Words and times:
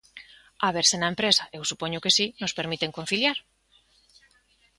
A 0.65 0.67
ver 0.75 0.85
se 0.91 0.97
na 0.99 1.11
empresa, 1.13 1.43
eu 1.57 1.63
supoño 1.71 2.01
que 2.03 2.15
si, 2.17 2.25
nos 2.41 2.55
permiten 2.59 2.95
conciliar. 2.97 3.37